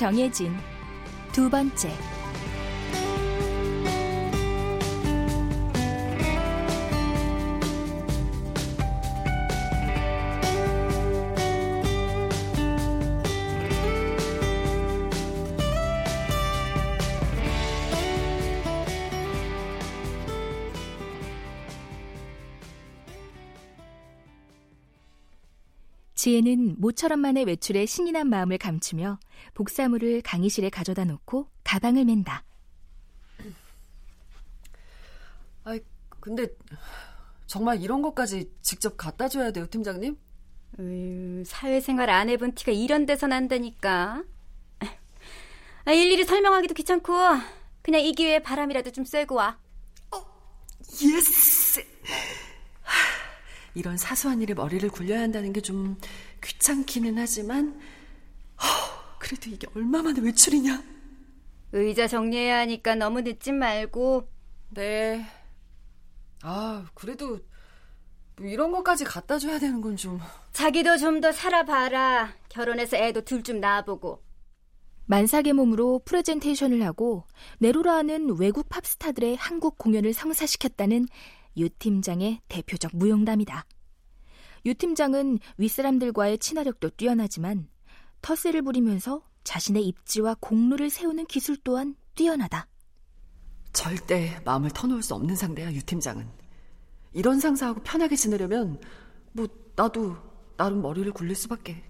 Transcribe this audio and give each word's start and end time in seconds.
정혜진 0.00 0.56
두 1.30 1.50
번째. 1.50 1.90
지혜는 26.14 26.76
모처럼만의 26.78 27.44
외출에 27.44 27.84
신이 27.84 28.12
난 28.12 28.28
마음을 28.28 28.56
감추며 28.56 29.18
복사물을 29.54 30.22
강의실에 30.22 30.70
가져다 30.70 31.04
놓고 31.04 31.48
가방을 31.64 32.04
맨다. 32.04 32.44
아이, 35.64 35.80
근데 36.20 36.46
정말 37.46 37.80
이런 37.82 38.02
것까지 38.02 38.50
직접 38.62 38.96
갖다 38.96 39.28
줘야 39.28 39.50
돼요, 39.52 39.66
팀장님? 39.68 40.16
으유, 40.78 41.44
사회생활 41.44 42.08
안 42.10 42.28
해본 42.28 42.54
티가 42.54 42.72
이런 42.72 43.06
데서 43.06 43.26
난다니까. 43.26 44.22
아, 45.84 45.92
일일이 45.92 46.24
설명하기도 46.24 46.74
귀찮고 46.74 47.12
그냥 47.82 48.00
이 48.02 48.12
기회에 48.12 48.40
바람이라도 48.40 48.92
좀 48.92 49.04
쐬고 49.04 49.34
와. 49.34 49.58
어, 50.12 50.24
Yes! 51.02 51.84
이런 53.74 53.96
사소한 53.96 54.40
일에 54.42 54.52
머리를 54.54 54.88
굴려야 54.90 55.20
한다는 55.20 55.52
게 55.52 55.60
좀 55.60 55.96
귀찮기는 56.42 57.18
하지만 57.18 57.70
허, 57.70 57.80
그래도 59.30 59.48
이게 59.50 59.68
얼마만에 59.76 60.20
외출이냐? 60.22 60.82
의자 61.72 62.08
정리해야 62.08 62.58
하니까 62.60 62.96
너무 62.96 63.20
늦지 63.20 63.52
말고. 63.52 64.28
네. 64.70 65.24
아, 66.42 66.84
그래도 66.94 67.38
뭐 68.36 68.48
이런 68.48 68.72
것까지 68.72 69.04
갖다 69.04 69.38
줘야 69.38 69.60
되는 69.60 69.80
건 69.80 69.96
좀. 69.96 70.18
자기도 70.52 70.96
좀 70.96 71.20
더 71.20 71.30
살아봐라. 71.30 72.34
결혼해서 72.48 72.96
애도 72.96 73.20
둘 73.20 73.44
좀 73.44 73.60
낳아보고. 73.60 74.20
만삭의 75.06 75.52
몸으로 75.52 76.00
프레젠테이션을 76.04 76.82
하고 76.84 77.24
네로라 77.60 77.94
하는 77.98 78.36
외국 78.36 78.68
팝스타들의 78.68 79.36
한국 79.36 79.78
공연을 79.78 80.12
성사시켰다는 80.12 81.06
유 81.56 81.68
팀장의 81.68 82.40
대표적 82.48 82.96
무용담이다. 82.96 83.64
유 84.66 84.74
팀장은 84.74 85.38
윗사람들과의 85.56 86.38
친화력도 86.38 86.90
뛰어나지만 86.90 87.68
텃세를 88.22 88.62
부리면서 88.62 89.22
자신의 89.44 89.86
입지와 89.86 90.36
공로를 90.40 90.90
세우는 90.90 91.26
기술 91.26 91.56
또한 91.64 91.96
뛰어나다. 92.14 92.66
절대 93.72 94.40
마음을 94.44 94.70
터놓을 94.70 95.02
수 95.02 95.14
없는 95.14 95.36
상대야, 95.36 95.72
유 95.72 95.82
팀장은. 95.82 96.28
이런 97.12 97.40
상사하고 97.40 97.80
편하게 97.82 98.16
지내려면 98.16 98.80
뭐 99.32 99.46
나도 99.76 100.16
나름 100.56 100.82
머리를 100.82 101.10
굴릴 101.12 101.34
수밖에. 101.34 101.82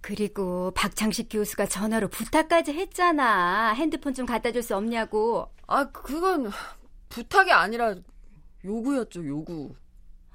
그리고 0.00 0.70
박창식 0.72 1.28
교수가 1.30 1.66
전화로 1.66 2.08
부탁까지 2.08 2.72
했잖아. 2.72 3.72
핸드폰 3.72 4.14
좀 4.14 4.26
갖다 4.26 4.52
줄 4.52 4.62
수 4.62 4.76
없냐고. 4.76 5.48
아, 5.66 5.84
그건 5.90 6.50
부탁이 7.08 7.50
아니라 7.50 7.94
요구였죠, 8.64 9.26
요구. 9.26 9.74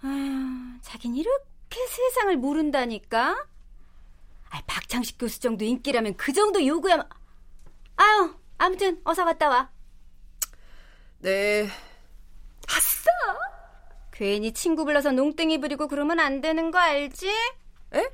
아휴, 0.01 0.79
자긴 0.81 1.15
이렇게 1.15 1.87
세상을 1.87 2.35
모른다니까? 2.37 3.45
아, 4.51 4.61
박창식 4.67 5.17
교수 5.17 5.39
정도 5.39 5.65
인기라면 5.65 6.15
그 6.17 6.31
정도 6.33 6.65
요구야. 6.65 7.07
아유, 7.95 8.35
아무튼 8.57 9.01
어서 9.03 9.25
갔다 9.25 9.49
와. 9.49 9.71
네. 11.19 11.67
아싸! 12.67 13.09
괜히 14.11 14.51
친구 14.53 14.85
불러서 14.85 15.11
농땡이 15.11 15.59
부리고 15.59 15.87
그러면 15.87 16.19
안 16.19 16.41
되는 16.41 16.69
거 16.69 16.77
알지? 16.77 17.27
에? 17.93 18.09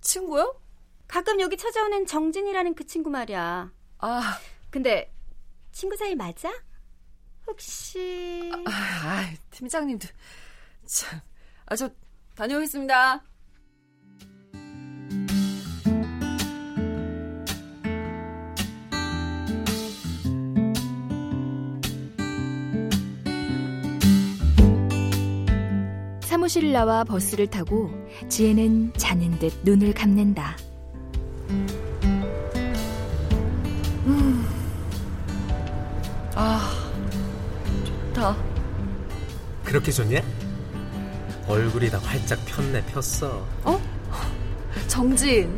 친구요? 0.00 0.60
가끔 1.06 1.40
여기 1.40 1.56
찾아오는 1.56 2.04
정진이라는 2.06 2.74
그 2.74 2.86
친구 2.86 3.10
말이야. 3.10 3.72
아. 3.98 4.38
근데 4.70 5.12
친구 5.72 5.96
사이 5.96 6.14
맞아? 6.14 6.52
혹시 7.46 8.50
아, 8.66 8.70
아 8.70 9.30
팀장님도 9.50 10.08
참. 10.86 11.20
아, 11.66 11.76
저 11.76 11.90
다녀오겠습니다. 12.34 13.24
사무실을 26.50 26.72
나와 26.72 27.04
버스를 27.04 27.46
타고 27.46 27.90
지혜는 28.28 28.92
자는 28.96 29.38
듯 29.38 29.52
눈을 29.62 29.94
감는다. 29.94 30.56
음. 34.06 34.44
아, 36.34 36.72
좋다. 37.84 38.36
그렇게 39.64 39.92
좋냐? 39.92 40.20
얼굴이 41.46 41.88
다 41.88 41.98
활짝 41.98 42.38
폈네 42.46 42.84
폈어. 42.86 43.46
어? 43.62 43.80
정진. 44.88 45.56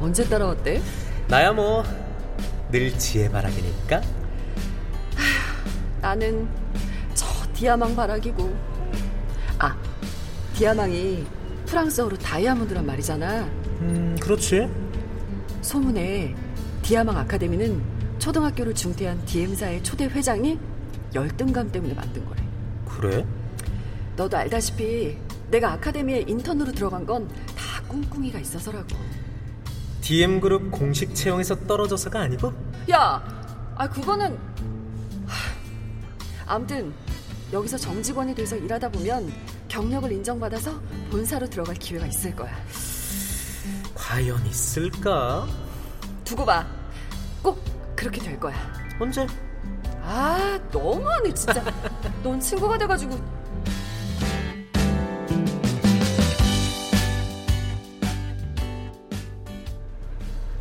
언제 0.00 0.24
따라왔대? 0.26 0.80
나야 1.28 1.52
뭐 1.52 1.84
늘 2.72 2.98
지혜 2.98 3.28
바라기니까. 3.30 4.00
나는 6.00 6.48
저 7.14 7.26
디아망 7.52 7.94
바라기고. 7.94 8.75
아, 9.58 9.76
디아망이 10.54 11.24
프랑스어로 11.66 12.16
다이아몬드란 12.18 12.86
말이잖아. 12.86 13.42
음, 13.80 14.16
그렇지. 14.20 14.68
소문에 15.62 16.34
디아망 16.82 17.16
아카데미는 17.16 17.82
초등학교를 18.18 18.74
중퇴한 18.74 19.24
DM사의 19.24 19.82
초대 19.82 20.04
회장이 20.04 20.58
열등감 21.14 21.70
때문에 21.70 21.94
만든 21.94 22.24
거래. 22.24 22.42
그래? 22.88 23.26
너도 24.16 24.36
알다시피 24.36 25.16
내가 25.50 25.72
아카데미에 25.72 26.24
인턴으로 26.26 26.72
들어간 26.72 27.04
건 27.06 27.28
다 27.56 27.82
꿍꿍이가 27.88 28.38
있어서라고. 28.40 28.88
DM그룹 30.00 30.70
공식 30.70 31.14
채용에서 31.14 31.54
떨어져서가 31.66 32.20
아니고? 32.20 32.52
야! 32.90 33.22
아, 33.76 33.88
그거는. 33.88 34.36
아무튼, 36.46 36.92
여기서 37.52 37.76
정직원이 37.76 38.34
돼서 38.34 38.56
일하다 38.56 38.88
보면 38.90 39.32
경력을 39.76 40.10
인정받아서 40.10 40.80
본사로 41.10 41.50
들어갈 41.50 41.74
기회가 41.74 42.06
있을 42.06 42.34
거야. 42.34 42.50
과연 43.94 44.46
있을까? 44.46 45.46
두고 46.24 46.46
봐. 46.46 46.66
꼭 47.42 47.62
그렇게 47.94 48.22
될 48.22 48.40
거야. 48.40 48.56
언제? 48.98 49.26
아, 50.02 50.58
너무하네, 50.72 51.34
진짜. 51.34 51.62
넌 52.24 52.40
친구가 52.40 52.78
돼가지고. 52.78 53.20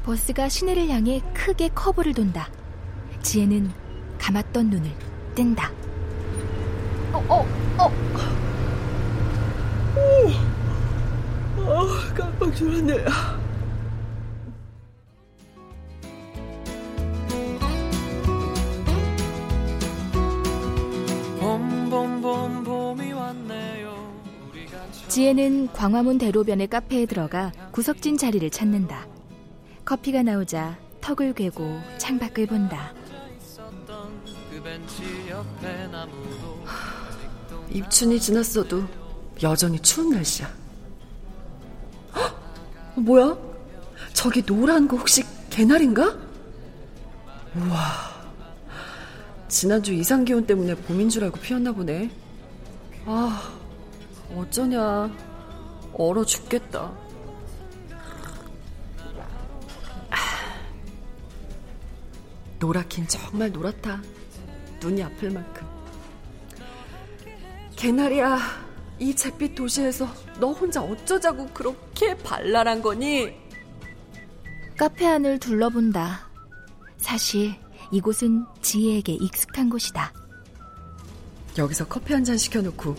버스가 0.04 0.50
시내를 0.50 0.90
향해 0.90 1.22
크게 1.34 1.70
커브를 1.70 2.14
돈다. 2.14 2.50
지혜는 3.22 3.72
감았던 4.20 4.72
눈을 4.72 4.92
뜬다. 5.36 5.72
어, 7.14 7.24
어, 7.30 7.48
어. 7.78 8.06
오, 11.55 11.55
어, 11.68 11.88
깜빡 12.16 12.56
졸았네. 12.56 13.06
지혜는 25.08 25.72
광화문 25.72 26.18
대로변의 26.18 26.68
카페에 26.68 27.06
들어가 27.06 27.52
구석진 27.72 28.18
자리를 28.18 28.50
찾는다. 28.50 29.08
커피가 29.86 30.24
나오자 30.24 30.78
턱을 31.00 31.34
괴고 31.34 31.80
창밖을 31.98 32.48
본다. 32.48 32.94
입춘이 37.70 38.20
지났어도 38.20 38.84
여전히 39.42 39.80
추운 39.80 40.10
날씨야. 40.10 40.65
헉, 42.96 43.04
뭐야? 43.04 43.38
저기 44.14 44.42
노란 44.42 44.88
거 44.88 44.98
혹시 44.98 45.24
개나리인가? 45.50 46.16
우와. 47.56 48.16
지난주 49.48 49.94
이상 49.94 50.26
기온 50.26 50.46
때문에 50.46 50.76
봄인 50.76 51.10
줄 51.10 51.24
알고 51.24 51.40
피었나 51.40 51.72
보네. 51.72 52.10
아, 53.06 53.52
어쩌냐. 54.36 55.10
얼어 55.94 56.26
죽겠다. 56.26 56.92
노랗긴 62.60 63.08
정말 63.08 63.52
노랗다. 63.52 64.02
눈이 64.82 65.04
아플 65.04 65.30
만큼. 65.30 65.68
개나리야, 67.76 68.40
이 69.00 69.14
잿빛 69.16 69.56
도시에서 69.56 70.08
너 70.40 70.52
혼자 70.52 70.82
어쩌자고 70.82 71.48
그렇게 71.48 72.16
발랄한 72.18 72.82
거니? 72.82 73.34
카페 74.78 75.06
안을 75.06 75.40
둘러본다. 75.40 76.30
사실 76.98 77.56
이곳은 77.92 78.46
지혜에게 78.62 79.14
익숙한 79.14 79.70
곳이다. 79.70 80.14
여기서 81.58 81.88
커피 81.88 82.14
한 82.14 82.24
잔 82.26 82.38
시켜놓고 82.38 82.96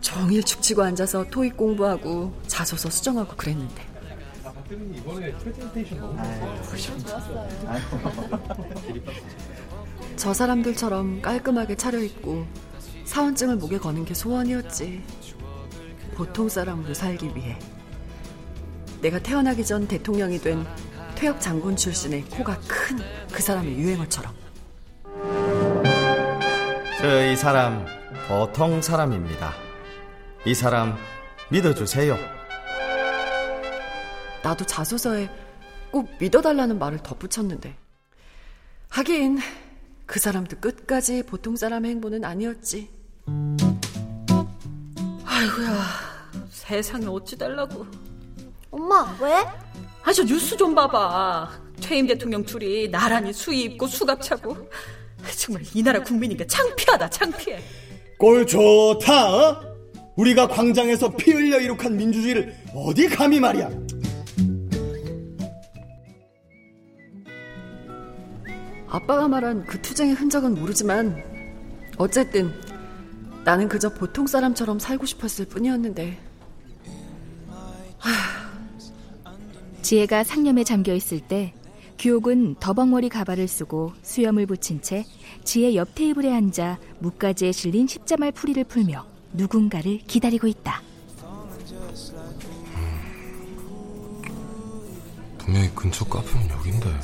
종일 0.00 0.42
죽치고 0.42 0.82
앉아서 0.82 1.24
토익 1.30 1.56
공부하고 1.56 2.32
자소서 2.46 2.88
수정하고 2.90 3.36
그랬는데. 3.36 3.86
저 10.16 10.32
사람들처럼 10.32 11.20
깔끔하게 11.22 11.76
차려입고 11.76 12.46
사원증을 13.06 13.56
목에 13.56 13.78
거는 13.78 14.04
게 14.04 14.12
소원이었지. 14.14 15.02
보통 16.14 16.48
사람으로 16.48 16.92
살기 16.92 17.34
위해. 17.34 17.58
내가 19.00 19.18
태어나기 19.18 19.64
전 19.64 19.86
대통령이 19.86 20.38
된 20.38 20.66
퇴역 21.14 21.40
장군 21.40 21.76
출신의 21.76 22.22
코가 22.24 22.58
큰 22.60 22.98
그 23.32 23.42
사람의 23.42 23.76
유행어처럼. 23.78 24.34
저 26.98 27.32
이 27.32 27.36
사람 27.36 27.86
보통 28.26 28.80
사람입니다. 28.82 29.52
이 30.46 30.54
사람 30.54 30.96
믿어주세요. 31.50 32.16
나도 34.42 34.64
자소서에 34.64 35.28
꼭 35.90 36.08
믿어달라는 36.18 36.78
말을 36.78 36.98
덧붙였는데. 37.02 37.76
하긴 38.88 39.38
그 40.06 40.18
사람도 40.18 40.58
끝까지 40.60 41.24
보통 41.24 41.56
사람의 41.56 41.90
행보는 41.92 42.24
아니었지. 42.24 42.95
아이고야, 45.24 45.82
세상에 46.50 47.06
어찌 47.06 47.36
달라고. 47.36 47.86
엄마, 48.70 49.16
왜? 49.20 49.44
아, 50.04 50.12
저 50.12 50.22
뉴스 50.24 50.56
좀 50.56 50.74
봐봐. 50.74 51.50
퇴임 51.80 52.06
대통령 52.06 52.44
둘이 52.44 52.90
나란히 52.90 53.32
수위 53.32 53.62
입고 53.62 53.86
수갑 53.86 54.22
차고. 54.22 54.56
정말 55.36 55.62
이 55.74 55.82
나라 55.82 56.00
국민이니까 56.02 56.46
창피하다, 56.46 57.10
창피해. 57.10 57.62
꼴 58.18 58.46
좋다, 58.46 59.34
어? 59.34 59.76
우리가 60.16 60.48
광장에서 60.48 61.10
피 61.10 61.32
흘려 61.32 61.60
이룩한 61.60 61.96
민주주의를 61.96 62.54
어디 62.74 63.08
감히 63.08 63.40
말이야. 63.40 63.70
아빠가 68.88 69.28
말한 69.28 69.66
그 69.66 69.82
투쟁의 69.82 70.14
흔적은 70.14 70.54
모르지만 70.54 71.22
어쨌든 71.98 72.54
나는 73.46 73.68
그저 73.68 73.88
보통 73.94 74.26
사람처럼 74.26 74.80
살고 74.80 75.06
싶었을 75.06 75.44
뿐이었는데 75.44 76.18
지혜가 79.82 80.24
상념에 80.24 80.64
잠겨 80.64 80.92
있을 80.92 81.20
때 81.20 81.54
규옥은 81.96 82.56
더벅머리 82.56 83.08
가발을 83.08 83.46
쓰고 83.46 83.92
수염을 84.02 84.46
붙인 84.46 84.82
채 84.82 85.04
지혜 85.44 85.76
옆 85.76 85.94
테이블에 85.94 86.34
앉아 86.34 86.80
무가지에 86.98 87.52
실린 87.52 87.86
십자말 87.86 88.32
풀이를 88.32 88.64
풀며 88.64 89.06
누군가를 89.32 89.98
기다리고 90.08 90.48
있다. 90.48 90.82
분명히 95.38 95.72
근처 95.72 96.04
카페는 96.04 96.50
여긴데. 96.50 97.00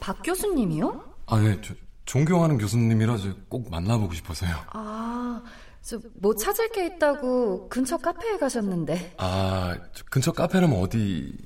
박 0.00 0.22
교수님이요? 0.22 1.04
아, 1.26 1.38
네. 1.38 1.60
저, 1.62 1.74
존경하는 2.04 2.58
교수님이라 2.58 3.16
저꼭 3.18 3.70
만나보고 3.70 4.12
싶어서요. 4.14 4.54
아, 4.72 5.42
저 5.82 5.98
뭐 6.14 6.34
찾을 6.34 6.70
게 6.70 6.86
있다고 6.86 7.68
근처 7.68 7.96
카페에 7.98 8.38
가셨는데. 8.38 9.14
아, 9.18 9.76
저 9.92 10.04
근처 10.10 10.32
카페라면 10.32 10.78
어디? 10.80 11.36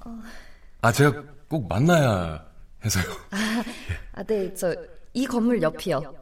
아, 0.82 0.92
제가 0.92 1.22
꼭 1.48 1.68
만나야 1.68 2.44
해서요. 2.84 3.04
아, 4.12 4.22
네, 4.24 4.52
저 4.54 4.74
이 5.14 5.26
건물 5.26 5.60
옆이요. 5.62 6.14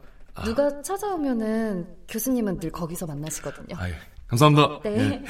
누가 0.45 0.81
찾아오면은 0.81 1.87
교수님은 2.07 2.59
늘 2.59 2.71
거기서 2.71 3.05
만나시거든요. 3.05 3.75
아, 3.77 3.87
예. 3.89 3.93
감사합니다. 4.27 4.79
네. 4.83 4.97
예. 4.97 5.23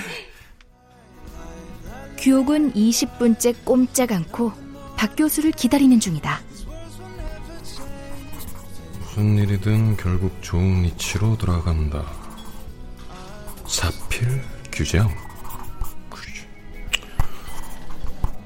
규옥은 2.18 2.74
20분째 2.74 3.56
꼼짝 3.65 4.12
않고 4.12 4.51
박 4.95 5.15
교수를 5.18 5.51
기다리는 5.51 6.00
중이다. 6.00 6.39
무슨 9.18 9.36
일이든 9.36 9.98
결국 9.98 10.31
좋은 10.44 10.86
이치로 10.86 11.36
돌아간다. 11.40 12.06
사필 13.66 14.44
규정. 14.72 15.10
규정. 16.12 16.46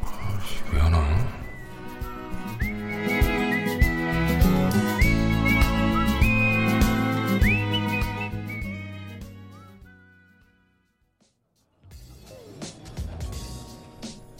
아, 0.02 0.40
왜 0.72 0.80
하나? 0.80 1.28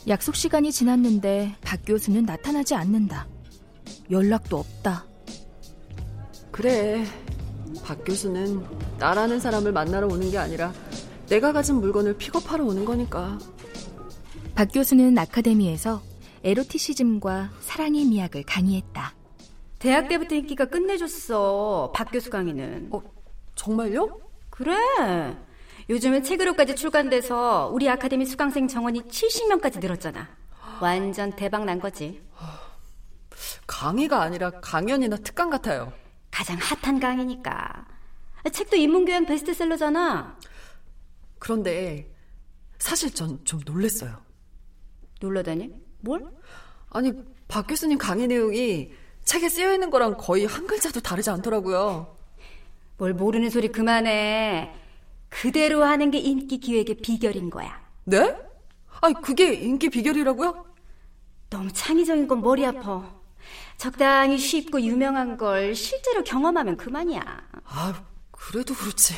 약속 0.08 0.38
시간이 0.38 0.72
지났는데 0.72 1.58
박 1.60 1.82
교수는 1.86 2.24
나타나지 2.24 2.74
않는다. 2.74 3.28
연락도 4.10 4.60
없다. 4.60 5.11
그래 6.62 7.04
박 7.84 8.06
교수는 8.06 8.64
나라는 9.00 9.40
사람을 9.40 9.72
만나러 9.72 10.06
오는 10.06 10.30
게 10.30 10.38
아니라 10.38 10.72
내가 11.28 11.54
가진 11.54 11.78
물건을 11.78 12.18
픽업하러 12.18 12.64
오는 12.64 12.86
거니까 12.86 13.40
박 14.54 14.72
교수는 14.72 15.18
아카데미에서 15.18 16.04
에로티시즘과 16.44 17.50
사랑의 17.62 18.06
미학을 18.06 18.44
강의했다. 18.44 19.16
대학 19.80 20.08
때부터 20.08 20.36
인기가 20.36 20.66
끝내줬어. 20.66 21.94
박 21.96 22.12
교수 22.12 22.30
강의는. 22.30 22.90
어 22.92 23.02
정말요? 23.56 24.20
그래. 24.52 24.76
요즘은 25.90 26.22
책으로까지 26.22 26.76
출간돼서 26.76 27.72
우리 27.74 27.90
아카데미 27.90 28.28
수강생 28.28 28.68
정원이 28.68 29.02
70명까지 29.02 29.80
늘었잖아. 29.80 30.28
완전 30.80 31.32
대박 31.32 31.66
난 31.66 31.80
거지. 31.80 32.22
강의가 33.66 34.22
아니라 34.22 34.52
강연이나 34.62 35.18
특강 35.18 35.50
같아요 35.50 35.92
가장 36.32 36.58
핫한 36.58 37.00
강의니까. 37.00 37.86
책도 38.52 38.76
인문교양 38.78 39.26
베스트셀러잖아. 39.26 40.38
그런데 41.40 42.12
사실 42.80 43.14
전 43.14 43.40
좀 43.44 43.60
놀랬어요 43.66 44.18
놀라다니? 45.20 45.72
뭘? 46.00 46.26
아니 46.90 47.14
박 47.48 47.68
교수님 47.68 47.98
강의 47.98 48.28
내용이 48.28 48.92
책에 49.24 49.50
쓰여 49.50 49.74
있는 49.74 49.90
거랑 49.92 50.18
거의 50.18 50.46
한 50.46 50.66
글자도 50.66 51.00
다르지 51.02 51.30
않더라고요 51.30 52.18
뭘 52.98 53.14
모르는 53.14 53.50
소리 53.50 53.68
그만해. 53.72 54.74
그대로 55.30 55.84
하는 55.84 56.12
게 56.12 56.18
인기 56.20 56.60
기획의 56.60 56.96
비결인 56.96 57.50
거야. 57.50 57.80
네? 58.04 58.36
아니 59.02 59.14
그게 59.22 59.54
인기 59.54 59.90
비결이라고요? 59.90 60.66
너무 61.50 61.72
창의적인 61.72 62.28
건 62.28 62.42
머리 62.42 62.66
아파. 62.66 63.21
적당히 63.82 64.38
쉽고 64.38 64.80
유명한 64.82 65.38
걸 65.38 65.74
실제로 65.74 66.24
경험하면 66.24 66.78
그만이야. 66.78 67.24
아 67.64 68.04
그래도 68.30 68.76
그렇지 68.76 69.16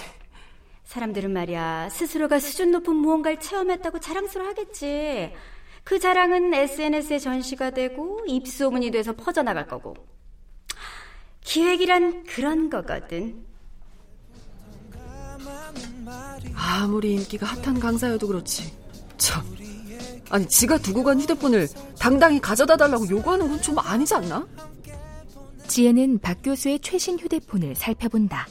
사람들은 0.85 1.33
말이야, 1.33 1.89
스스로가 1.89 2.39
수준 2.39 2.71
높은 2.71 2.95
무언가를 2.95 3.41
체험했다고 3.41 3.99
자랑스러워 3.99 4.51
하겠지. 4.51 5.33
그 5.83 5.99
자랑은 5.99 6.53
SNS에 6.53 7.19
전시가 7.19 7.71
되고 7.71 8.21
입소문이 8.25 8.91
돼서 8.91 9.11
퍼져나갈 9.11 9.67
거고. 9.67 9.95
기획이란 11.41 12.23
그런 12.23 12.69
거거든. 12.69 13.45
아무리 16.55 17.15
인기가 17.15 17.47
핫한 17.47 17.81
강사여도 17.81 18.27
그렇지 18.27 18.73
참 19.17 19.43
아니 20.29 20.47
지가 20.47 20.77
두고 20.79 21.03
간 21.03 21.19
휴대폰을 21.19 21.67
당당히 21.99 22.39
가져다 22.39 22.75
달라고 22.77 23.07
요구하는 23.09 23.47
건 23.49 23.61
좀 23.61 23.77
아니지 23.79 24.13
않나? 24.15 24.45
지혜는 25.67 26.19
박 26.19 26.39
교수의 26.43 26.79
최신 26.79 27.17
휴대폰을 27.19 27.75
살펴본다. 27.75 28.47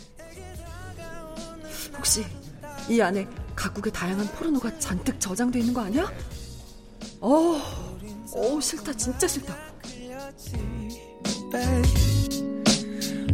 혹시 1.96 2.24
이 2.88 3.00
안에 3.00 3.26
각국의 3.54 3.92
다양한 3.92 4.26
포르노가 4.28 4.78
잔뜩 4.78 5.20
저장돼 5.20 5.58
있는 5.60 5.74
거 5.74 5.82
아니야? 5.82 6.10
어, 7.20 7.60
어 8.34 8.60
싫다 8.60 8.92
진짜 8.94 9.28
싫다. 9.28 9.54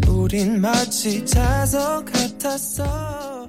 우린 0.09 0.61
마치 0.61 1.25
자석 1.25 2.07
같았어. 2.07 3.47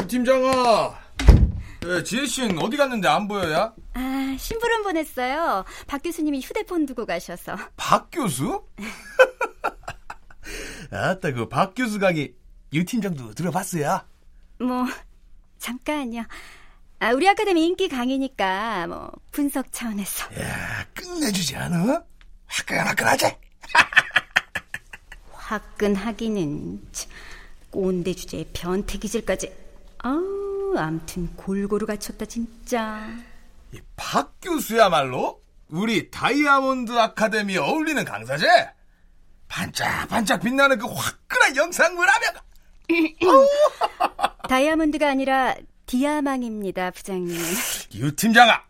유 0.00 0.06
팀장아, 0.08 0.94
네, 1.82 2.02
지혜 2.04 2.26
씨는 2.26 2.58
어디 2.58 2.76
갔는데 2.76 3.08
안 3.08 3.26
보여야? 3.26 3.72
아, 3.94 4.36
심부름 4.38 4.82
보냈어요. 4.82 5.64
박 5.86 6.02
교수님이 6.02 6.40
휴대폰 6.40 6.84
두고 6.86 7.06
가셔서. 7.06 7.56
박 7.76 8.08
교수? 8.12 8.62
아따 10.92 11.32
그 11.32 11.48
박 11.48 11.74
교수 11.74 11.98
강의 11.98 12.34
유 12.72 12.84
팀장도 12.84 13.34
들어봤어요? 13.34 14.00
뭐 14.58 14.84
잠깐요. 15.58 16.24
아, 16.98 17.12
우리 17.12 17.28
아카데미 17.28 17.66
인기 17.66 17.88
강의니까 17.88 18.86
뭐 18.86 19.10
분석 19.30 19.72
차원에서. 19.72 20.26
야 20.40 20.86
끝내주지 20.94 21.56
않아? 21.56 22.02
화끈화끈하지? 22.46 23.36
화끈하기는 25.32 26.82
꼰대 27.70 28.14
주제에 28.14 28.44
변태 28.52 28.98
기질까지. 28.98 29.52
아우, 29.98 30.49
암튼 30.78 31.34
골고루 31.36 31.86
갖췄다 31.86 32.24
진짜. 32.24 33.06
이박 33.72 34.40
교수야말로 34.42 35.42
우리 35.68 36.10
다이아몬드 36.10 36.92
아카데미에 36.92 37.58
어울리는 37.58 38.04
강사제. 38.04 38.46
반짝반짝 39.48 40.40
빛나는 40.40 40.78
그 40.78 40.86
화끈한 40.86 41.56
영상물 41.56 42.06
하면. 42.08 42.34
다이아몬드가 44.48 45.08
아니라 45.08 45.54
디아망입니다, 45.86 46.90
부장님. 46.92 47.36
유 47.94 48.14
팀장아. 48.14 48.62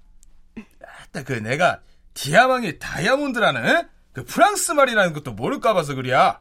그 1.25 1.33
내가 1.35 1.80
디아망이 2.14 2.78
다이아몬드라는 2.78 3.88
그 4.12 4.25
프랑스 4.25 4.73
말이라는 4.73 5.12
것도 5.12 5.33
모를까 5.33 5.75
봐서 5.75 5.95
그래야. 5.95 6.40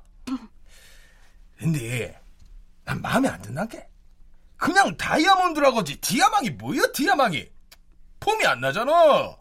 근데 1.57 2.19
난 2.85 3.01
마음에 3.01 3.27
안 3.27 3.41
든단 3.41 3.67
게. 3.67 3.88
그냥 4.59 4.95
다이아몬드라고 4.97 5.79
하지 5.79 5.99
디아망이 6.01 6.49
뭐야 6.51 6.81
디아망이. 6.93 7.49
폼이 8.19 8.45
안 8.45 8.59
나잖아. 8.59 9.37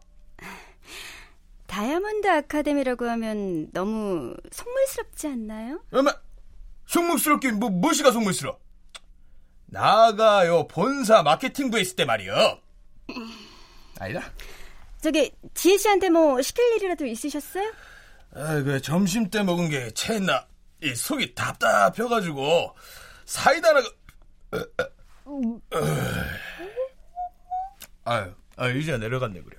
다이아몬드 1.67 2.27
아카데미라고 2.29 3.05
하면 3.11 3.71
너무 3.73 4.35
속물스럽지 4.51 5.27
않나요? 5.27 5.83
엄마, 5.93 6.15
속물스럽긴 6.87 7.59
뭐 7.59 7.69
무엇이가 7.69 8.13
속물스러? 8.13 8.59
나가요 9.67 10.67
본사 10.69 11.23
마케팅부에 11.23 11.83
있을 11.83 11.97
때 11.97 12.05
말이요. 12.07 12.59
아니다. 13.99 14.33
저기 15.03 15.31
지혜 15.53 15.77
씨한테 15.77 16.09
뭐 16.09 16.41
시킬 16.41 16.65
일이라도 16.77 17.05
있으셨어요? 17.05 17.71
아, 18.35 18.63
그 18.63 18.81
점심 18.81 19.29
때 19.29 19.43
먹은 19.43 19.69
게 19.69 19.91
체했나? 19.91 20.47
이 20.83 20.95
속이 20.95 21.35
답답해가지고 21.35 22.77
사이다나 23.27 23.83
그. 23.83 24.98
아유, 28.05 28.35
아 28.57 28.69
이제 28.69 28.97
내려갔네 28.97 29.43
그래. 29.43 29.57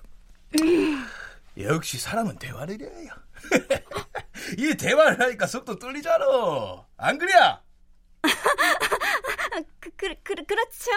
역시 1.58 1.98
사람은 1.98 2.38
대화를 2.40 2.80
해요. 2.82 3.12
이 4.58 4.76
대화를 4.76 5.20
하니까 5.20 5.46
속도 5.48 5.78
뚫리잖아. 5.78 6.26
안 6.98 7.18
그래? 7.18 7.34
그, 9.80 9.90
그, 9.96 10.14
그, 10.24 10.36
그렇죠. 10.46 10.92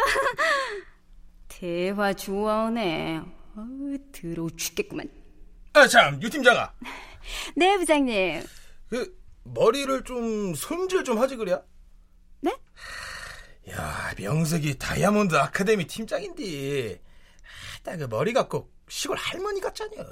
대화 1.48 2.12
좋아하네. 2.12 3.22
어우, 3.56 3.98
더러워 4.12 4.50
죽겠구만. 4.56 5.08
아, 5.74 5.86
참, 5.86 6.20
유 6.22 6.30
팀장아. 6.30 6.72
네, 7.56 7.76
부장님. 7.76 8.42
그, 8.88 9.22
머리를 9.44 10.04
좀 10.04 10.54
손질 10.54 11.04
좀 11.04 11.18
하지, 11.18 11.36
그래? 11.36 11.60
네? 12.40 12.56
야, 13.70 14.12
명색이 14.18 14.78
다이아몬드 14.78 15.36
아카데미 15.36 15.86
팀장인데, 15.86 17.00
딱그 17.84 18.04
머리가 18.04 18.48
꼭 18.48 18.74
시골 18.88 19.16
할머니 19.16 19.60
같잖여. 19.60 20.04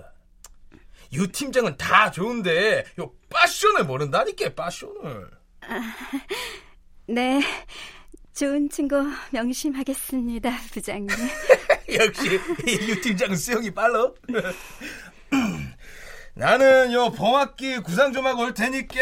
유 1.13 1.27
팀장은 1.31 1.77
다 1.77 2.11
좋은데, 2.11 2.85
요, 3.01 3.13
패션을 3.29 3.85
모른다니까, 3.85 4.55
패션을. 4.55 5.31
아, 5.63 5.95
네. 7.07 7.43
좋은 8.33 8.71
친구 8.71 9.05
명심하겠습니다, 9.33 10.51
부장님. 10.73 11.09
역시 11.93 12.41
유 12.89 13.01
팀장은 13.01 13.37
수영이 13.37 13.73
빨라. 13.73 14.13
나는 16.35 16.93
요 16.93 17.11
봄학기 17.11 17.79
구상 17.81 18.13
좀 18.13 18.27
하고 18.27 18.45
올 18.45 18.55
테니까 18.55 18.95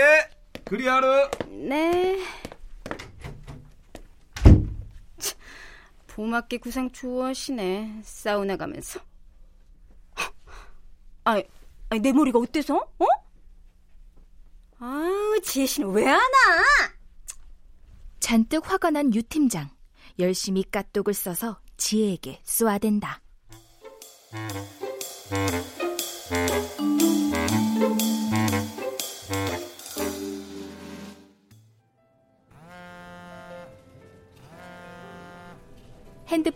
그리 0.64 0.88
하루. 0.88 1.28
네. 1.48 2.18
봄학기 6.22 6.58
구상 6.58 6.90
좋아하시네. 6.90 8.00
사우나 8.02 8.56
가면서. 8.56 8.98
아, 11.22 11.40
내 12.02 12.10
머리가 12.12 12.40
어때서? 12.40 12.74
어? 12.76 13.06
아우, 14.80 15.40
지혜 15.44 15.64
씨는 15.64 15.90
왜 15.92 16.04
안 16.08 16.16
와? 16.18 16.90
잔뜩 18.18 18.68
화가 18.68 18.90
난 18.90 19.14
유 19.14 19.22
팀장. 19.22 19.70
열심히 20.18 20.64
까똑을 20.68 21.14
써서 21.14 21.60
지혜에게 21.76 22.40
쏘아댄다. 22.42 23.20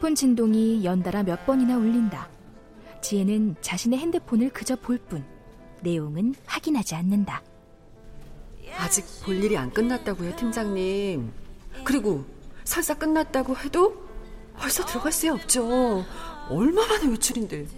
핸드폰 0.03 0.17
진동이 0.17 0.85
연달아 0.85 1.23
몇 1.23 1.47
번이나 1.47 1.77
울린다. 1.77 2.29
지혜는 3.03 3.55
자신의 3.61 4.01
핸드폰을 4.01 4.51
그저 4.51 4.75
볼 4.75 4.99
뿐, 4.99 5.25
내용은 5.81 6.35
확인하지 6.45 6.97
않는다. 6.97 7.41
아직 8.79 9.05
볼 9.25 9.37
일이 9.37 9.57
안 9.57 9.71
끝났다고요, 9.73 10.35
팀장님. 10.35 11.33
그리고 11.85 12.25
설사 12.65 12.95
끝났다고 12.95 13.57
해도 13.57 14.05
벌써 14.57 14.85
들어갈 14.85 15.13
수 15.13 15.33
없죠. 15.33 16.05
얼마만의 16.49 17.11
외출인데. 17.11 17.69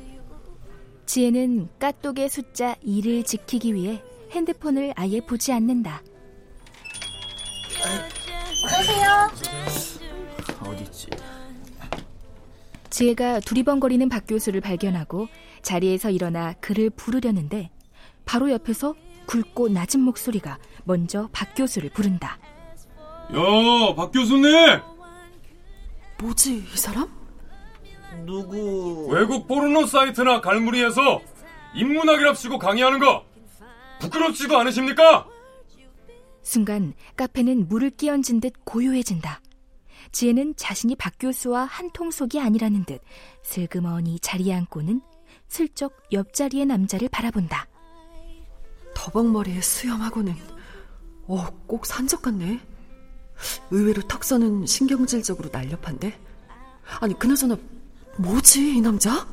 지혜는 1.04 1.68
까똑의 1.78 2.30
숫자 2.30 2.74
2를 2.76 3.26
지키기 3.26 3.74
위해 3.74 4.02
핸드폰을 4.30 4.94
아예 4.96 5.20
보지 5.20 5.52
않는다. 5.52 6.02
여보세요? 8.72 9.30
어딨지? 10.62 11.10
지혜가 12.94 13.40
두리번거리는 13.40 14.08
박 14.08 14.24
교수를 14.28 14.60
발견하고 14.60 15.26
자리에서 15.62 16.10
일어나 16.10 16.52
그를 16.60 16.90
부르려는데 16.90 17.70
바로 18.24 18.52
옆에서 18.52 18.94
굵고 19.26 19.68
낮은 19.70 19.98
목소리가 19.98 20.58
먼저 20.84 21.28
박 21.32 21.56
교수를 21.56 21.90
부른다. 21.90 22.38
야, 23.32 23.94
박 23.96 24.12
교수님! 24.12 24.78
뭐지, 26.20 26.58
이 26.72 26.76
사람? 26.76 27.10
누구? 28.24 29.08
외국 29.10 29.48
포르노 29.48 29.86
사이트나 29.86 30.40
갈무리에서 30.40 31.20
인문학이랍시고 31.74 32.60
강의하는 32.60 33.00
거 33.00 33.24
부끄럽지도 33.98 34.56
않으십니까? 34.56 35.26
순간 36.42 36.94
카페는 37.16 37.66
물을 37.66 37.90
끼얹은 37.90 38.38
듯 38.40 38.52
고요해진다. 38.64 39.40
지혜는 40.14 40.54
자신이 40.56 40.94
박 40.94 41.14
교수와 41.18 41.64
한 41.64 41.90
통속이 41.90 42.38
아니라는 42.38 42.84
듯 42.84 43.02
슬그머니 43.42 44.20
자리에 44.20 44.54
앉고는 44.54 45.00
슬쩍 45.48 45.92
옆자리의 46.12 46.66
남자를 46.66 47.08
바라본다. 47.08 47.66
더벅머리에 48.94 49.60
수염하고는 49.60 50.34
어, 51.26 51.46
꼭 51.66 51.84
산적 51.84 52.22
같네. 52.22 52.60
의외로 53.72 54.02
턱선은 54.02 54.66
신경질적으로 54.66 55.50
날렵한데. 55.52 56.16
아니 57.00 57.18
그나저나 57.18 57.56
뭐지 58.16 58.76
이 58.76 58.80
남자? 58.80 59.26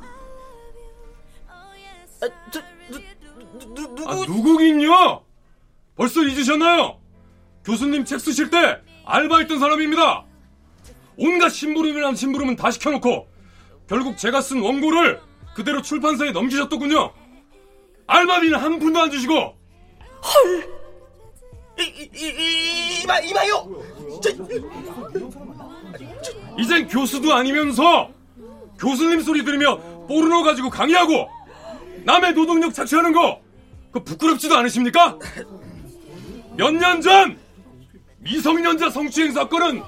아, 1.48 2.28
저, 2.52 2.60
누, 2.90 3.76
누, 3.76 3.96
누구? 3.96 4.10
아, 4.10 4.16
누구긴요? 4.16 5.26
벌써 5.96 6.24
잊으셨나요? 6.24 7.00
교수님 7.64 8.04
책 8.04 8.20
쓰실 8.20 8.50
때 8.50 8.82
알바했던 9.06 9.60
사람입니다. 9.60 10.31
온갖 11.18 11.50
심부름이란 11.50 12.16
심부름은 12.16 12.56
다 12.56 12.72
시켜놓고 12.72 13.28
결국 13.88 14.18
제가 14.18 14.42
쓴 14.42 14.62
원고를 14.62 15.20
그대로 15.56 15.82
출판사에 15.82 16.32
넘기셨더군요. 16.32 17.12
알바비는 18.08 18.58
한 18.60 18.80
푼도 18.80 19.00
안 19.00 19.12
주시고. 19.12 19.34
헐. 19.34 20.72
이, 21.80 21.84
이, 21.84 22.10
이, 22.16 23.02
이봐, 23.04 23.20
이봐요. 23.22 23.84
저, 24.22 24.30
이젠 26.60 26.88
교수도 26.88 27.34
아니면서 27.34 28.10
교수님 28.80 29.22
소리 29.22 29.44
들으며 29.44 29.78
포르노 30.08 30.44
가지고 30.44 30.70
강의하고 30.70 31.28
남의 32.04 32.34
노동력 32.34 32.74
착취하는 32.74 33.12
거 33.14 33.42
그 33.92 34.02
부끄럽지도 34.06 34.56
않으십니까? 34.56 35.18
몇 36.56 36.72
년 36.72 37.02
전 37.02 37.38
미성년자 38.20 38.90
성추행 38.90 39.34
사건은 39.34 39.84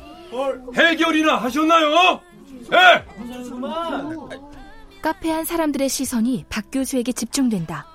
해결이나 0.75 1.35
하셨나요? 1.37 2.19
예! 2.71 3.05
카페 5.01 5.31
안 5.31 5.43
사람들의 5.45 5.89
시선이 5.89 6.45
박 6.49 6.65
교수에게 6.71 7.11
집중된다. 7.11 7.85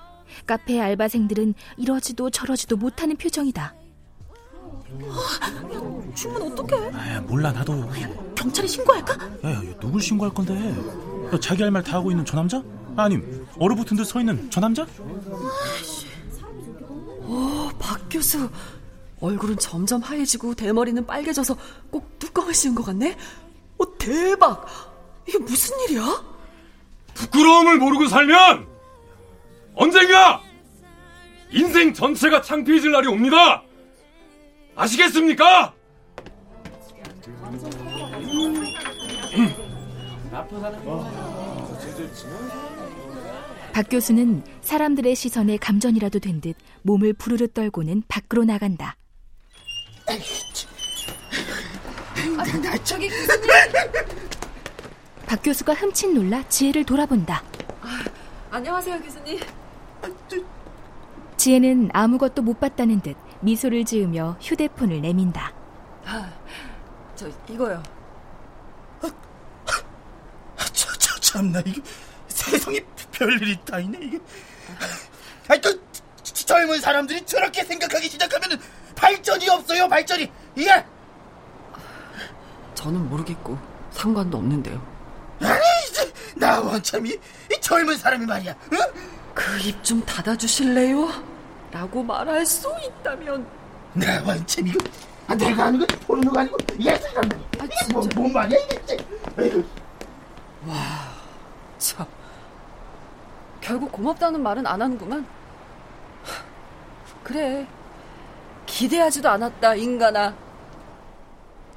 카페 0.46 0.78
알바생들은 0.80 1.54
이러지도 1.78 2.30
저러지도 2.30 2.76
못하는 2.76 3.16
표정이다. 3.16 3.74
주문 6.14 6.42
어떡해? 6.52 6.90
아, 6.94 7.20
몰라 7.22 7.52
나도. 7.52 7.88
경찰에 8.34 8.66
신고할까? 8.66 9.14
야, 9.44 9.50
야, 9.52 9.62
누굴 9.80 10.00
신고할 10.00 10.32
건데? 10.34 10.54
야, 11.32 11.40
자기 11.40 11.62
할 11.62 11.70
말 11.70 11.82
다 11.82 11.94
하고 11.96 12.10
있는 12.10 12.24
저 12.24 12.36
남자? 12.36 12.62
아님 12.96 13.46
얼어붙은 13.58 13.96
듯 13.96 14.04
서 14.04 14.20
있는 14.20 14.50
저 14.50 14.60
남자? 14.60 14.86
오, 17.26 17.68
박 17.78 18.00
교수. 18.10 18.48
얼굴은 19.20 19.58
점점 19.58 20.00
하얘지고 20.00 20.54
대머리는 20.54 21.06
빨개져서 21.06 21.56
꼭 21.90 22.18
뚜껑을 22.18 22.54
씌운 22.54 22.74
것 22.74 22.84
같네? 22.84 23.16
오, 23.78 23.98
대박! 23.98 24.66
이게 25.28 25.38
무슨 25.38 25.78
일이야? 25.80 26.24
부끄러움을 27.14 27.78
모르고 27.78 28.08
살면 28.08 28.66
언젠가 29.74 30.42
인생 31.50 31.92
전체가 31.92 32.42
창피해질 32.42 32.92
날이 32.92 33.08
옵니다. 33.08 33.62
아시겠습니까? 34.76 35.74
박 43.72 43.88
교수는 43.90 44.42
사람들의 44.60 45.14
시선에 45.14 45.56
감전이라도 45.56 46.18
된 46.20 46.40
듯 46.40 46.54
몸을 46.82 47.12
부르르 47.14 47.48
떨고는 47.48 48.04
밖으로 48.06 48.44
나간다. 48.44 48.96
아, 52.38 52.78
저기 52.84 53.10
박 55.26 55.42
교수가 55.42 55.74
흠칫 55.74 56.12
놀라 56.14 56.42
지혜를 56.48 56.84
돌아본다. 56.84 57.42
아, 57.82 58.04
안녕하세요, 58.50 59.00
교수님. 59.02 59.40
지혜는 61.36 61.90
아무것도 61.92 62.40
못 62.42 62.58
봤다는 62.58 63.00
듯 63.00 63.16
미소를 63.40 63.84
지으며 63.84 64.38
휴대폰을 64.40 65.02
내민다. 65.02 65.52
아, 66.06 66.32
저 67.14 67.28
이거요. 67.48 67.82
저, 70.72 70.92
저, 70.98 71.20
참나, 71.20 71.60
이게 71.60 71.80
세상에 72.28 72.80
별일이 73.12 73.58
다 73.64 73.78
있네, 73.78 73.98
이게. 74.00 74.18
아니, 75.48 75.60
또, 75.60 75.70
젊은 76.22 76.80
사람들이 76.80 77.24
저렇게 77.26 77.62
생각하기 77.62 78.08
시작하면 78.08 78.58
발전이 78.98 79.48
없어요, 79.48 79.88
발전이. 79.88 80.30
이게. 80.56 80.84
저는 82.74 83.08
모르겠고 83.08 83.56
상관도 83.92 84.38
없는데요. 84.38 84.80
아니, 85.40 85.60
나 86.36 86.60
원참이 86.60 87.10
이 87.10 87.60
젊은 87.60 87.96
사람이 87.96 88.26
말이야. 88.26 88.54
응? 88.72 88.78
그입 89.34 89.82
좀 89.84 90.00
닫아주실래요? 90.04 91.08
라고 91.70 92.02
말할 92.02 92.44
수 92.44 92.72
있다면 92.84 93.46
나 93.94 94.22
원참 94.26 94.66
이거 94.66 94.78
아, 95.28 95.34
내가 95.34 95.66
하는 95.66 95.78
건 95.78 95.88
포르노가 96.00 96.40
아니고 96.40 96.56
말이야. 96.70 96.94
아, 96.94 97.64
이게 97.64 97.92
뭐, 97.92 98.08
뭔 98.14 98.32
말이야 98.32 98.58
이게 98.58 98.86
진짜. 98.86 99.04
에휴. 99.38 99.64
와, 100.66 100.76
참. 101.78 102.06
결국 103.60 103.92
고맙다는 103.92 104.42
말은 104.42 104.66
안 104.66 104.80
하는구만. 104.82 105.26
그래. 107.22 107.66
기대하지도 108.68 109.28
않았다, 109.28 109.74
인간아. 109.74 110.36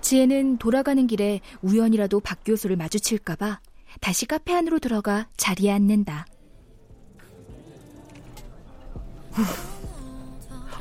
지혜는 0.01 0.57
돌아가는 0.57 1.07
길에 1.07 1.39
우연이라도 1.61 2.19
박 2.19 2.39
교수를 2.43 2.75
마주칠까봐 2.75 3.59
다시 4.01 4.25
카페 4.25 4.53
안으로 4.53 4.79
들어가 4.79 5.27
자리에 5.37 5.71
앉는다. 5.71 6.25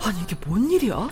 아니, 0.02 0.20
이게 0.22 0.36
뭔 0.46 0.70
일이야? 0.70 1.08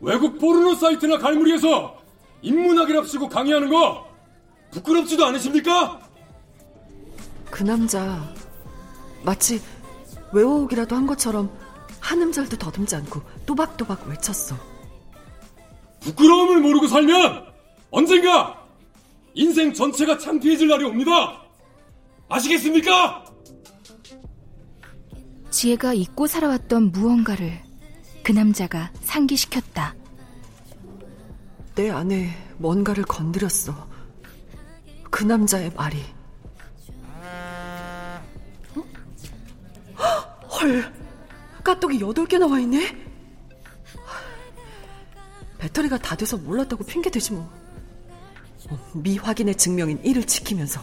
외국 0.00 0.38
포르노 0.38 0.74
사이트나 0.74 1.18
갈무리에서 1.18 1.96
인문학이랍시고 2.42 3.28
강의하는 3.28 3.70
거 3.70 4.06
부끄럽지도 4.72 5.24
않으십니까? 5.24 6.00
그 7.50 7.62
남자, 7.62 8.22
마치 9.24 9.62
외워오기라도 10.32 10.94
한 10.94 11.06
것처럼 11.06 11.50
한 12.06 12.22
음절도 12.22 12.56
더듬지 12.56 12.94
않고 12.94 13.20
또박또박 13.46 14.06
외쳤어. 14.06 14.56
부끄러움을 16.02 16.60
모르고 16.60 16.86
살면 16.86 17.44
언젠가 17.90 18.64
인생 19.34 19.74
전체가 19.74 20.16
창피해질 20.16 20.68
날이 20.68 20.84
옵니다. 20.84 21.42
아시겠습니까? 22.28 23.24
지혜가 25.50 25.94
잊고 25.94 26.28
살아왔던 26.28 26.92
무언가를 26.92 27.60
그 28.22 28.30
남자가 28.30 28.92
상기시켰다. 29.00 29.96
내 31.74 31.90
안에 31.90 32.30
뭔가를 32.58 33.02
건드렸어. 33.02 33.88
그 35.10 35.24
남자의 35.24 35.72
말이. 35.74 36.04
어? 38.76 38.84
헐, 40.48 40.95
까똑이 41.66 41.98
8개 41.98 42.38
나 42.38 42.46
와 42.46 42.60
있네? 42.60 42.96
배터리가 45.58 45.98
다 45.98 46.14
돼서 46.14 46.36
몰랐다고 46.36 46.84
핑계대지 46.84 47.32
뭐. 47.32 47.50
어, 48.70 48.90
미확인의 48.94 49.56
증명인 49.56 50.00
1을 50.02 50.24
지키면서. 50.28 50.80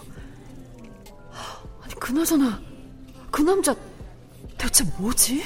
아니, 1.81 1.95
그나저나, 1.95 2.61
그 3.31 3.41
남자 3.41 3.73
대체 4.57 4.83
뭐지? 4.97 5.41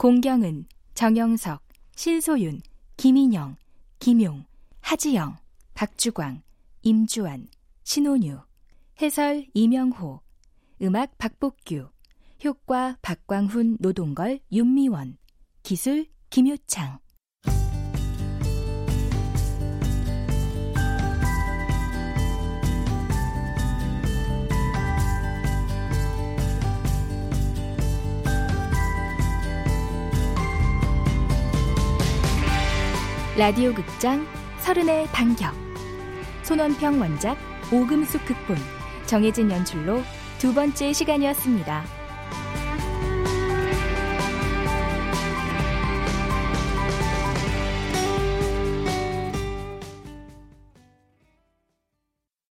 공경은, 0.00 0.64
정영석, 0.94 1.62
신소윤, 1.94 2.62
김인영, 2.96 3.56
김용, 3.98 4.46
하지영, 4.80 5.36
박주광, 5.74 6.40
임주환, 6.80 7.48
신혼유, 7.84 8.38
해설 9.02 9.46
이명호, 9.52 10.22
음악 10.80 11.18
박복규, 11.18 11.90
효과 12.42 12.96
박광훈, 13.02 13.76
노동걸, 13.78 14.40
윤미원, 14.50 15.18
기술 15.62 16.06
김효창. 16.30 16.98
라디오 33.38 33.72
극장 33.72 34.26
서른의 34.58 35.06
반격 35.12 35.54
손원평 36.42 37.00
원작 37.00 37.38
오금숙 37.72 38.24
극본 38.24 38.56
정혜진 39.06 39.52
연출로 39.52 40.02
두 40.38 40.52
번째 40.52 40.92
시간이었습니다. 40.92 41.99